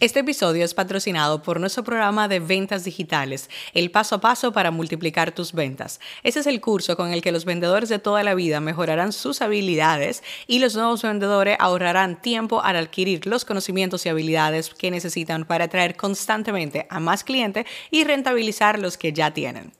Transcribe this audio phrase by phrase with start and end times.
[0.00, 4.70] Este episodio es patrocinado por nuestro programa de ventas digitales, el paso a paso para
[4.70, 6.00] multiplicar tus ventas.
[6.22, 9.42] Ese es el curso con el que los vendedores de toda la vida mejorarán sus
[9.42, 15.44] habilidades y los nuevos vendedores ahorrarán tiempo al adquirir los conocimientos y habilidades que necesitan
[15.44, 19.79] para atraer constantemente a más clientes y rentabilizar los que ya tienen.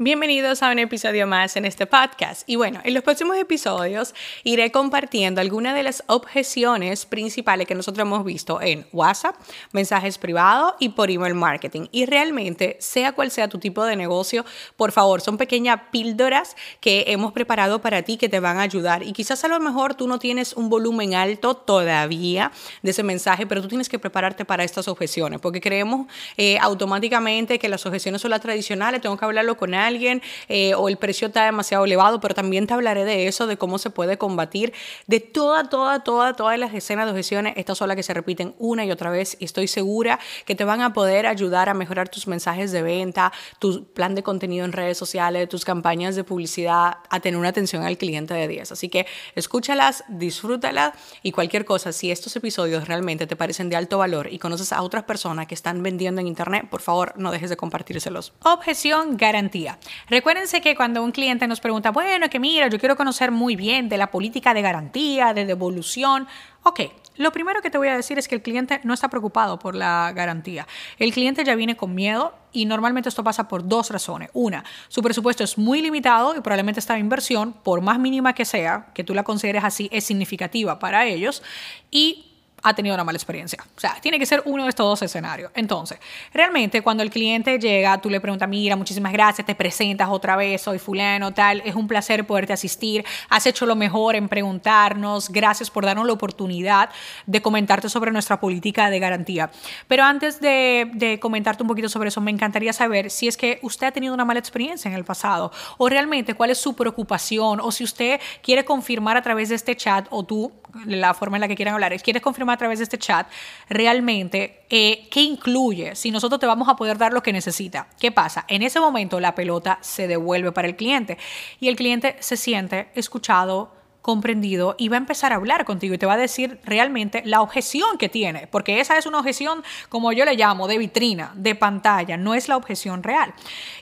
[0.00, 2.48] Bienvenidos a un episodio más en este podcast.
[2.48, 8.06] Y bueno, en los próximos episodios iré compartiendo algunas de las objeciones principales que nosotros
[8.06, 9.34] hemos visto en WhatsApp,
[9.72, 11.88] mensajes privados y por email marketing.
[11.90, 14.44] Y realmente, sea cual sea tu tipo de negocio,
[14.76, 19.02] por favor, son pequeñas píldoras que hemos preparado para ti que te van a ayudar.
[19.02, 22.52] Y quizás a lo mejor tú no tienes un volumen alto todavía
[22.84, 26.06] de ese mensaje, pero tú tienes que prepararte para estas objeciones, porque creemos
[26.36, 30.74] eh, automáticamente que las objeciones son las tradicionales, tengo que hablarlo con alguien alguien eh,
[30.74, 33.90] o el precio está demasiado elevado, pero también te hablaré de eso, de cómo se
[33.90, 34.72] puede combatir,
[35.06, 38.54] de toda, toda, toda, todas las decenas de objeciones, estas son las que se repiten
[38.58, 42.08] una y otra vez y estoy segura que te van a poder ayudar a mejorar
[42.08, 46.98] tus mensajes de venta, tu plan de contenido en redes sociales, tus campañas de publicidad,
[47.10, 48.72] a tener una atención al cliente de 10.
[48.72, 50.92] Así que escúchalas, disfrútalas
[51.22, 54.82] y cualquier cosa, si estos episodios realmente te parecen de alto valor y conoces a
[54.82, 58.32] otras personas que están vendiendo en internet, por favor no dejes de compartírselos.
[58.44, 59.77] Objeción garantía.
[60.08, 63.88] Recuérdense que cuando un cliente nos pregunta, bueno, que mira, yo quiero conocer muy bien
[63.88, 66.26] de la política de garantía, de devolución,
[66.62, 66.80] ok,
[67.16, 69.74] lo primero que te voy a decir es que el cliente no está preocupado por
[69.74, 70.66] la garantía.
[70.98, 74.30] El cliente ya viene con miedo y normalmente esto pasa por dos razones.
[74.34, 78.86] Una, su presupuesto es muy limitado y probablemente esta inversión, por más mínima que sea,
[78.94, 81.42] que tú la consideres así, es significativa para ellos.
[81.90, 83.58] Y ha tenido una mala experiencia.
[83.76, 85.50] O sea, tiene que ser uno de estos dos escenarios.
[85.54, 85.98] Entonces,
[86.32, 90.62] realmente cuando el cliente llega, tú le preguntas, mira, muchísimas gracias, te presentas otra vez,
[90.62, 95.70] soy fulano, tal, es un placer poderte asistir, has hecho lo mejor en preguntarnos, gracias
[95.70, 96.90] por darnos la oportunidad
[97.26, 99.50] de comentarte sobre nuestra política de garantía.
[99.86, 103.58] Pero antes de, de comentarte un poquito sobre eso, me encantaría saber si es que
[103.62, 107.60] usted ha tenido una mala experiencia en el pasado o realmente cuál es su preocupación
[107.60, 110.52] o si usted quiere confirmar a través de este chat o tú,
[110.84, 113.26] la forma en la que quieran hablar, quieres confirmar a través de este chat
[113.68, 117.88] realmente eh, qué incluye, si nosotros te vamos a poder dar lo que necesita.
[117.98, 118.44] ¿Qué pasa?
[118.48, 121.18] En ese momento la pelota se devuelve para el cliente
[121.60, 125.98] y el cliente se siente escuchado, comprendido y va a empezar a hablar contigo y
[125.98, 130.12] te va a decir realmente la objeción que tiene, porque esa es una objeción, como
[130.12, 133.34] yo le llamo, de vitrina, de pantalla, no es la objeción real.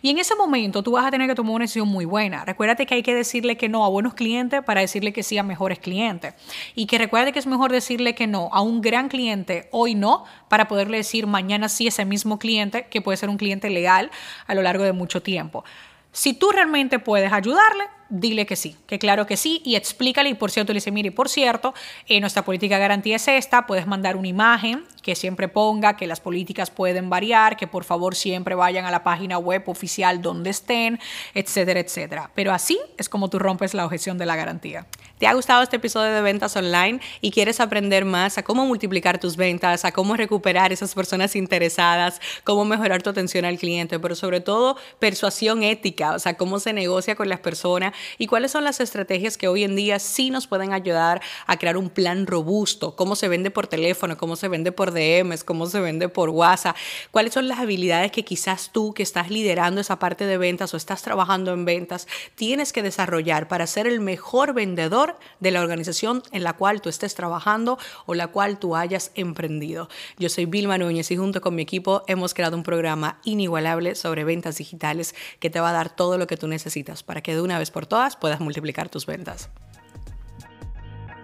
[0.03, 2.45] Y en ese momento tú vas a tener que tomar una decisión muy buena.
[2.45, 5.43] Recuérdate que hay que decirle que no a buenos clientes para decirle que sí a
[5.43, 6.35] mejores clientes.
[6.75, 10.25] Y que recuerde que es mejor decirle que no a un gran cliente hoy no,
[10.49, 14.11] para poderle decir mañana sí a ese mismo cliente, que puede ser un cliente legal
[14.47, 15.65] a lo largo de mucho tiempo.
[16.13, 20.35] Si tú realmente puedes ayudarle, dile que sí, que claro que sí, y explícale, y
[20.35, 21.75] por cierto, le dice, mire, por cierto,
[22.07, 26.07] eh, nuestra política de garantía es esta, puedes mandar una imagen que siempre ponga que
[26.07, 30.51] las políticas pueden variar, que por favor siempre vayan a la página web oficial donde
[30.51, 30.99] estén,
[31.33, 32.31] etcétera, etcétera.
[32.35, 34.87] Pero así es como tú rompes la objeción de la garantía.
[35.19, 39.19] ¿Te ha gustado este episodio de ventas online y quieres aprender más a cómo multiplicar
[39.19, 44.15] tus ventas, a cómo recuperar esas personas interesadas, cómo mejorar tu atención al cliente, pero
[44.15, 48.65] sobre todo persuasión ética, o sea, cómo se negocia con las personas y cuáles son
[48.65, 52.97] las estrategias que hoy en día sí nos pueden ayudar a crear un plan robusto,
[52.97, 56.77] cómo se vende por teléfono, cómo se vende por DMs, cómo se vende por WhatsApp,
[57.11, 60.77] cuáles son las habilidades que quizás tú que estás liderando esa parte de ventas o
[60.77, 66.23] estás trabajando en ventas tienes que desarrollar para ser el mejor vendedor de la organización
[66.33, 69.89] en la cual tú estés trabajando o la cual tú hayas emprendido.
[70.19, 74.25] Yo soy Vilma Núñez y junto con mi equipo hemos creado un programa inigualable sobre
[74.25, 77.41] ventas digitales que te va a dar todo lo que tú necesitas para que de
[77.41, 79.51] una vez todas puedas multiplicar tus ventas.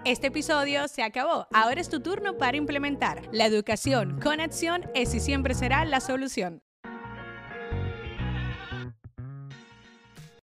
[0.05, 1.47] Este episodio se acabó.
[1.53, 3.21] Ahora es tu turno para implementar.
[3.31, 6.61] La educación con acción es y siempre será la solución.